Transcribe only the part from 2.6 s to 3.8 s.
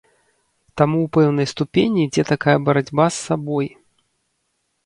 барацьба з сабой.